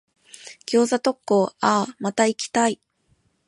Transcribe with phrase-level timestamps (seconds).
[0.65, 2.81] 餃子特講、あぁ、また行きたい。